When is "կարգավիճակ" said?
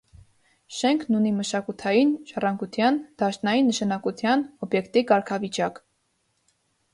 5.13-5.79